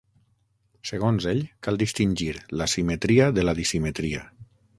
[0.91, 2.31] Segons ell, cal distingir
[2.63, 4.27] l'asimetria de la dissimetria.